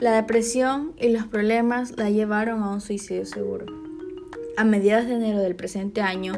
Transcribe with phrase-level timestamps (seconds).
[0.00, 3.66] La depresión y los problemas la llevaron a un suicidio seguro.
[4.56, 6.34] A mediados de enero del presente año,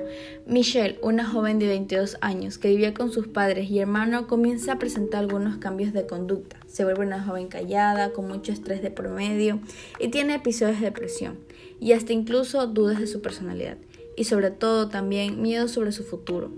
[0.46, 4.78] Michelle, una joven de 22 años que vivía con sus padres y hermano, comienza a
[4.78, 6.56] presentar algunos cambios de conducta.
[6.68, 9.60] Se vuelve una joven callada, con mucho estrés de promedio
[9.98, 11.38] y tiene episodios de depresión
[11.80, 13.76] y hasta incluso dudas de su personalidad
[14.16, 16.50] y sobre todo también miedo sobre su futuro,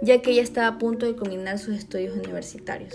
[0.00, 2.94] ya que ella estaba a punto de culminar sus estudios universitarios.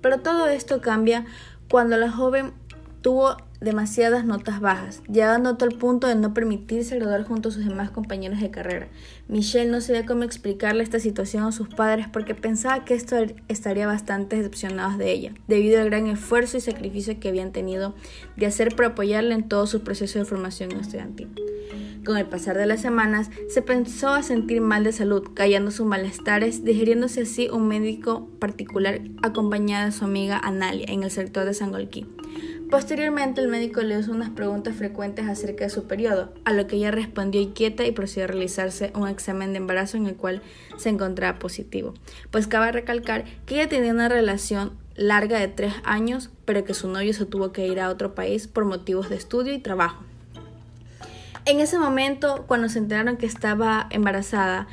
[0.00, 1.26] Pero todo esto cambia
[1.72, 2.52] cuando la joven
[3.02, 7.64] tuvo demasiadas notas bajas, llegando a tal punto de no permitirse graduar junto a sus
[7.64, 8.88] demás compañeros de carrera.
[9.28, 13.16] Michelle no sabía cómo explicarle esta situación a sus padres porque pensaba que esto
[13.48, 17.94] estaría bastante decepcionados de ella, debido al gran esfuerzo y sacrificio que habían tenido
[18.36, 21.28] de hacer para apoyarla en todo su proceso de formación estudiantil.
[22.04, 25.86] Con el pasar de las semanas, se pensó a sentir mal de salud, callando sus
[25.86, 31.54] malestares, digiriéndose así un médico particular acompañada de su amiga Analia en el sector de
[31.54, 32.08] Sangolquí.
[32.72, 36.76] Posteriormente, el médico le hizo unas preguntas frecuentes acerca de su periodo, a lo que
[36.76, 40.40] ella respondió inquieta y procedió a realizarse un examen de embarazo en el cual
[40.78, 41.92] se encontraba positivo.
[42.30, 46.88] Pues cabe recalcar que ella tenía una relación larga de tres años, pero que su
[46.88, 50.02] novio se tuvo que ir a otro país por motivos de estudio y trabajo.
[51.44, 54.66] En ese momento, cuando se enteraron que estaba embarazada,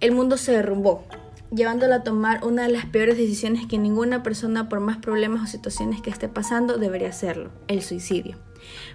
[0.00, 1.06] el mundo se derrumbó,
[1.50, 5.46] llevándola a tomar una de las peores decisiones que ninguna persona, por más problemas o
[5.46, 8.36] situaciones que esté pasando, debería hacerlo, el suicidio.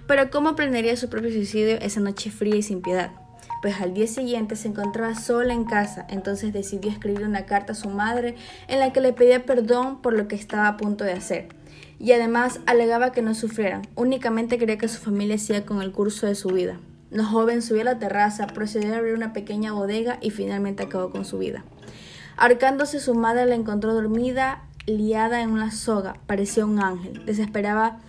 [0.06, 3.12] Pero ¿cómo planearía su propio suicidio esa noche fría y sin piedad?
[3.62, 7.76] Pues al día siguiente se encontraba sola en casa, entonces decidió escribir una carta a
[7.76, 8.34] su madre
[8.68, 11.48] en la que le pedía perdón por lo que estaba a punto de hacer.
[11.98, 16.26] Y además alegaba que no sufriera, únicamente quería que su familia siga con el curso
[16.26, 16.78] de su vida.
[17.10, 21.10] La joven subió a la terraza, procedió a abrir una pequeña bodega y finalmente acabó
[21.10, 21.64] con su vida.
[22.36, 27.24] Arcándose su madre la encontró dormida, liada en una soga, parecía un ángel.
[27.26, 28.00] Desesperaba,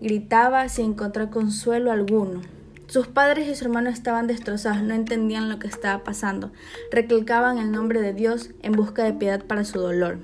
[0.00, 2.40] gritaba sin encontrar consuelo alguno.
[2.88, 6.50] Sus padres y su hermano estaban destrozados, no entendían lo que estaba pasando.
[6.90, 10.18] Recalcaban el nombre de Dios en busca de piedad para su dolor.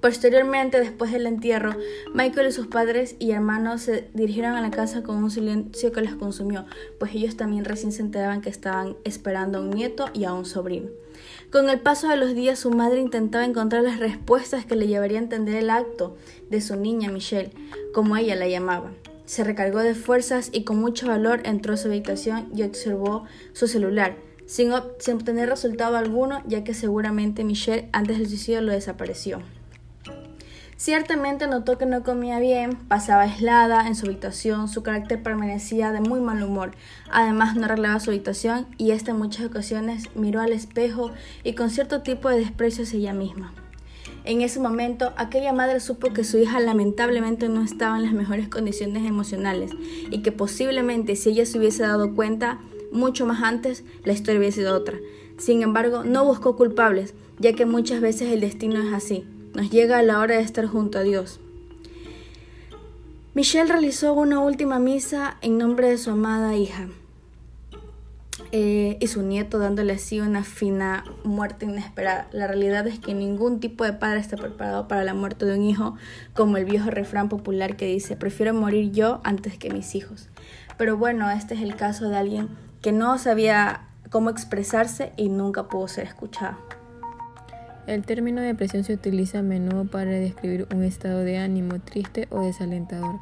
[0.00, 1.74] Posteriormente, después del entierro,
[2.14, 6.00] Michael y sus padres y hermanos se dirigieron a la casa con un silencio que
[6.00, 6.64] los consumió,
[6.98, 10.46] pues ellos también recién se enteraban que estaban esperando a un nieto y a un
[10.46, 10.88] sobrino.
[11.52, 15.22] Con el paso de los días, su madre intentaba encontrar las respuestas que le llevarían
[15.22, 16.16] a entender el acto
[16.48, 17.52] de su niña Michelle,
[17.92, 18.92] como ella la llamaba.
[19.26, 23.68] Se recargó de fuerzas y con mucho valor entró a su habitación y observó su
[23.68, 29.42] celular, sin obtener resultado alguno, ya que seguramente Michelle antes del suicidio lo desapareció.
[30.80, 36.00] Ciertamente notó que no comía bien, pasaba aislada en su habitación, su carácter permanecía de
[36.00, 36.70] muy mal humor.
[37.10, 41.10] Además no arreglaba su habitación y esta en muchas ocasiones miró al espejo
[41.44, 43.52] y con cierto tipo de desprecio hacia ella misma.
[44.24, 48.48] En ese momento, aquella madre supo que su hija lamentablemente no estaba en las mejores
[48.48, 49.72] condiciones emocionales
[50.10, 52.58] y que posiblemente si ella se hubiese dado cuenta
[52.90, 54.96] mucho más antes, la historia hubiese sido otra.
[55.36, 60.02] Sin embargo, no buscó culpables, ya que muchas veces el destino es así nos llega
[60.02, 61.40] la hora de estar junto a Dios.
[63.34, 66.88] Michelle realizó una última misa en nombre de su amada hija
[68.52, 72.28] eh, y su nieto dándole así una fina muerte inesperada.
[72.32, 75.62] La realidad es que ningún tipo de padre está preparado para la muerte de un
[75.62, 75.94] hijo,
[76.34, 80.28] como el viejo refrán popular que dice, prefiero morir yo antes que mis hijos.
[80.76, 82.48] Pero bueno, este es el caso de alguien
[82.82, 86.56] que no sabía cómo expresarse y nunca pudo ser escuchado.
[87.86, 92.44] El término depresión se utiliza a menudo para describir un estado de ánimo triste o
[92.44, 93.18] desalentador,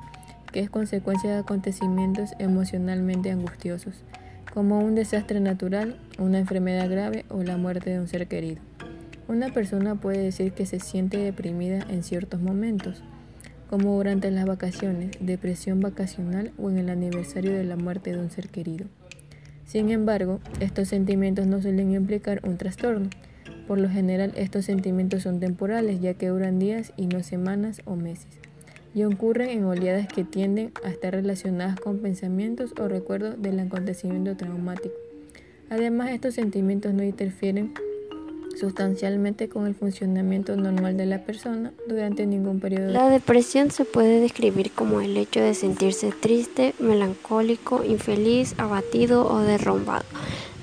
[0.52, 4.02] que es consecuencia de acontecimientos emocionalmente angustiosos,
[4.52, 8.60] como un desastre natural, una enfermedad grave o la muerte de un ser querido.
[9.28, 13.02] Una persona puede decir que se siente deprimida en ciertos momentos,
[13.70, 18.30] como durante las vacaciones, depresión vacacional o en el aniversario de la muerte de un
[18.30, 18.86] ser querido.
[19.66, 23.10] Sin embargo, estos sentimientos no suelen implicar un trastorno,
[23.68, 27.94] por lo general estos sentimientos son temporales ya que duran días y no semanas o
[27.94, 28.38] meses
[28.94, 34.37] y ocurren en oleadas que tienden a estar relacionadas con pensamientos o recuerdos del acontecimiento
[34.37, 34.94] traumático.
[35.70, 37.75] Además, estos sentimientos no interfieren
[38.58, 42.88] sustancialmente con el funcionamiento normal de la persona durante ningún periodo.
[42.88, 49.40] La depresión se puede describir como el hecho de sentirse triste, melancólico, infeliz, abatido o
[49.40, 50.06] derrumbado.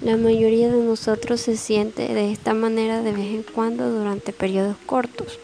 [0.01, 4.75] La mayoría de nosotros se siente de esta manera de vez en cuando durante periodos
[4.85, 5.39] cortos.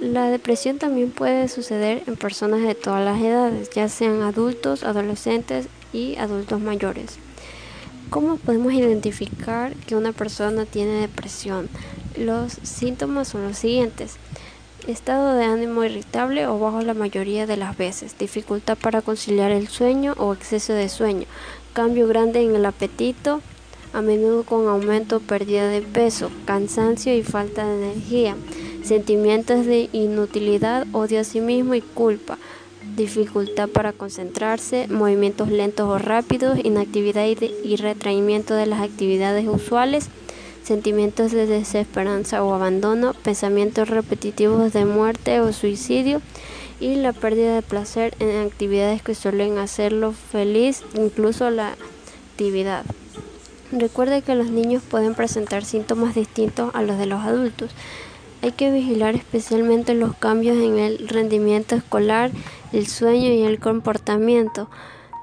[0.00, 5.68] La depresión también puede suceder en personas de todas las edades, ya sean adultos, adolescentes
[5.92, 7.18] y adultos mayores.
[8.10, 11.68] ¿Cómo podemos identificar que una persona tiene depresión?
[12.18, 14.16] Los síntomas son los siguientes.
[14.88, 18.18] Estado de ánimo irritable o bajo la mayoría de las veces.
[18.18, 21.26] Dificultad para conciliar el sueño o exceso de sueño.
[21.72, 23.40] Cambio grande en el apetito,
[23.92, 28.36] a menudo con aumento o pérdida de peso, cansancio y falta de energía.
[28.82, 32.38] Sentimientos de inutilidad, odio a sí mismo y culpa.
[32.96, 40.10] Dificultad para concentrarse, movimientos lentos o rápidos, inactividad y retraimiento de las actividades usuales
[40.62, 46.20] sentimientos de desesperanza o abandono, pensamientos repetitivos de muerte o suicidio
[46.80, 51.76] y la pérdida de placer en actividades que suelen hacerlo feliz, incluso la
[52.32, 52.84] actividad.
[53.70, 57.70] Recuerde que los niños pueden presentar síntomas distintos a los de los adultos.
[58.42, 62.30] Hay que vigilar especialmente los cambios en el rendimiento escolar,
[62.72, 64.70] el sueño y el comportamiento.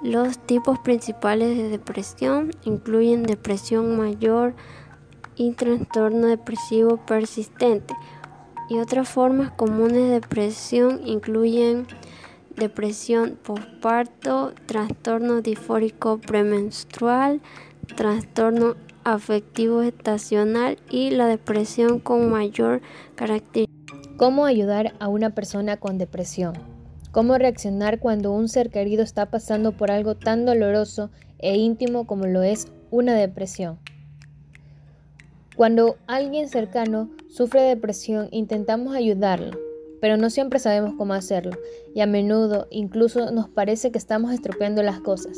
[0.04, 4.54] Los tipos principales de depresión incluyen depresión mayor,
[5.38, 7.94] y trastorno depresivo persistente.
[8.70, 11.88] Y otras formas comunes de depresión incluyen
[12.56, 17.40] depresión postparto, trastorno disfórico premenstrual,
[17.96, 22.82] trastorno afectivo estacional y la depresión con mayor
[23.16, 23.68] característica.
[24.18, 26.54] ¿Cómo ayudar a una persona con depresión?
[27.12, 31.10] ¿Cómo reaccionar cuando un ser querido está pasando por algo tan doloroso
[31.40, 33.80] e íntimo como lo es una depresión?
[35.56, 39.58] Cuando alguien cercano sufre depresión intentamos ayudarlo,
[40.02, 41.58] pero no siempre sabemos cómo hacerlo
[41.94, 45.38] y a menudo incluso nos parece que estamos estropeando las cosas.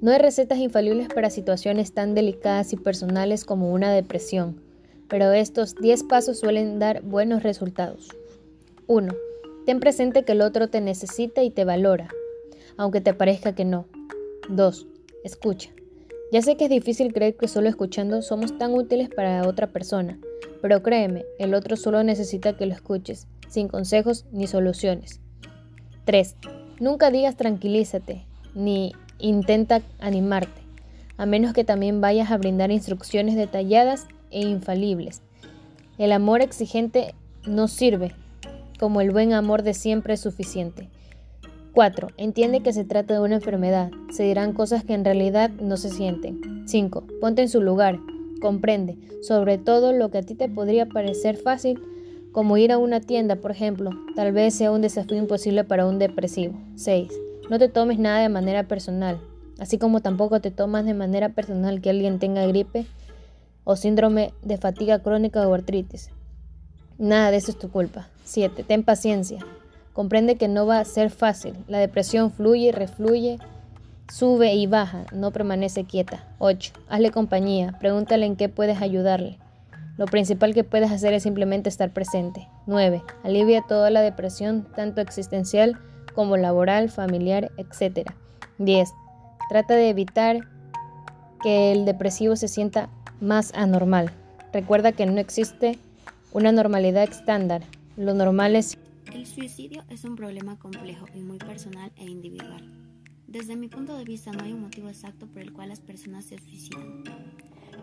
[0.00, 4.60] No hay recetas infalibles para situaciones tan delicadas y personales como una depresión,
[5.08, 8.08] pero estos 10 pasos suelen dar buenos resultados.
[8.86, 9.14] 1.
[9.64, 12.10] Ten presente que el otro te necesita y te valora,
[12.76, 13.86] aunque te parezca que no.
[14.50, 14.86] 2.
[15.24, 15.70] Escucha.
[16.32, 20.18] Ya sé que es difícil creer que solo escuchando somos tan útiles para otra persona,
[20.62, 25.20] pero créeme, el otro solo necesita que lo escuches, sin consejos ni soluciones.
[26.04, 26.36] 3.
[26.80, 28.24] Nunca digas tranquilízate,
[28.54, 30.62] ni intenta animarte,
[31.16, 35.22] a menos que también vayas a brindar instrucciones detalladas e infalibles.
[35.98, 37.14] El amor exigente
[37.46, 38.12] no sirve,
[38.78, 40.88] como el buen amor de siempre es suficiente.
[41.72, 42.08] 4.
[42.16, 43.90] Entiende que se trata de una enfermedad.
[44.12, 46.64] Se dirán cosas que en realidad no se sienten.
[46.66, 47.04] 5.
[47.20, 47.98] Ponte en su lugar.
[48.44, 51.80] Comprende, sobre todo lo que a ti te podría parecer fácil,
[52.30, 53.88] como ir a una tienda, por ejemplo.
[54.16, 56.52] Tal vez sea un desafío imposible para un depresivo.
[56.76, 57.08] 6.
[57.48, 59.18] No te tomes nada de manera personal,
[59.58, 62.84] así como tampoco te tomas de manera personal que alguien tenga gripe
[63.64, 66.10] o síndrome de fatiga crónica o artritis.
[66.98, 68.08] Nada de eso es tu culpa.
[68.24, 68.62] 7.
[68.62, 69.38] Ten paciencia.
[69.94, 71.54] Comprende que no va a ser fácil.
[71.66, 73.38] La depresión fluye y refluye,
[74.08, 76.26] sube y baja, no permanece quieta.
[76.38, 76.72] 8.
[76.88, 79.38] Hazle compañía, pregúntale en qué puedes ayudarle.
[79.96, 82.48] Lo principal que puedes hacer es simplemente estar presente.
[82.66, 83.02] 9.
[83.22, 85.78] Alivia toda la depresión, tanto existencial
[86.14, 88.10] como laboral, familiar, etc.
[88.58, 88.90] 10.
[89.48, 90.40] Trata de evitar
[91.42, 92.88] que el depresivo se sienta
[93.20, 94.10] más anormal.
[94.52, 95.78] Recuerda que no existe
[96.32, 97.62] una normalidad estándar.
[97.96, 98.78] Lo normal es
[99.12, 102.93] el suicidio es un problema complejo y muy personal e individual.
[103.26, 106.24] Desde mi punto de vista no hay un motivo exacto por el cual las personas
[106.24, 107.04] se suicidan.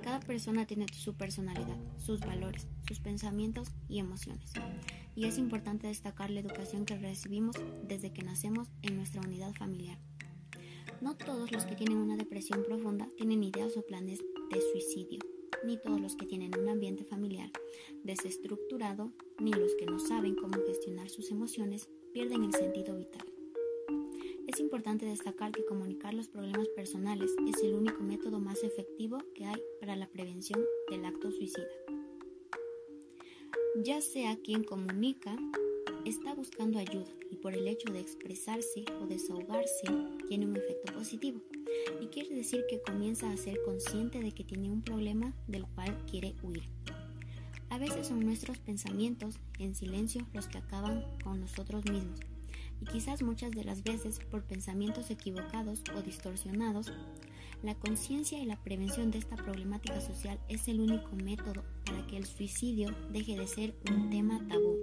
[0.01, 4.53] Cada persona tiene su personalidad, sus valores, sus pensamientos y emociones.
[5.15, 7.55] Y es importante destacar la educación que recibimos
[7.87, 9.99] desde que nacemos en nuestra unidad familiar.
[11.01, 14.19] No todos los que tienen una depresión profunda tienen ideas o planes
[14.51, 15.19] de suicidio
[15.63, 17.51] ni todos los que tienen un ambiente familiar
[18.03, 23.30] desestructurado, ni los que no saben cómo gestionar sus emociones pierden el sentido vital.
[24.51, 29.45] Es importante destacar que comunicar los problemas personales es el único método más efectivo que
[29.45, 31.69] hay para la prevención del acto suicida.
[33.81, 35.37] Ya sea quien comunica,
[36.03, 39.87] está buscando ayuda y por el hecho de expresarse o desahogarse
[40.27, 41.39] tiene un efecto positivo.
[42.01, 45.97] Y quiere decir que comienza a ser consciente de que tiene un problema del cual
[46.07, 46.63] quiere huir.
[47.69, 52.19] A veces son nuestros pensamientos en silencio los que acaban con nosotros mismos.
[52.81, 56.91] Y quizás muchas de las veces por pensamientos equivocados o distorsionados,
[57.63, 62.17] la conciencia y la prevención de esta problemática social es el único método para que
[62.17, 64.77] el suicidio deje de ser un tema tabú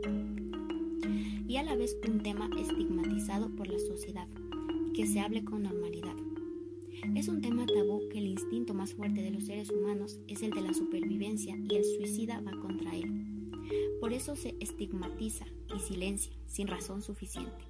[1.49, 4.28] y a la vez un tema estigmatizado por la sociedad
[4.95, 6.14] que se hable con normalidad.
[7.17, 10.50] Es un tema tabú que el instinto más fuerte de los seres humanos es el
[10.50, 13.25] de la supervivencia y el suicida va contra él.
[14.00, 17.68] Por eso se estigmatiza y silencia sin razón suficiente.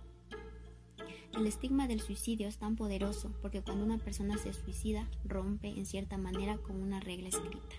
[1.39, 5.87] El estigma del suicidio es tan poderoso porque cuando una persona se suicida rompe en
[5.87, 7.77] cierta manera con una regla escrita,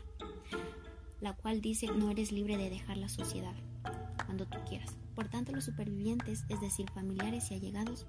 [1.20, 3.54] la cual dice no eres libre de dejar la sociedad
[4.26, 4.96] cuando tú quieras.
[5.14, 8.08] Por tanto, los supervivientes, es decir, familiares y allegados,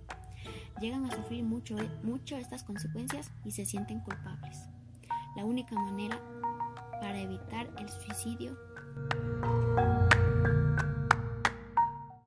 [0.81, 4.57] llegan a sufrir mucho, eh, mucho estas consecuencias y se sienten culpables.
[5.35, 6.17] La única manera
[7.01, 8.57] para evitar el suicidio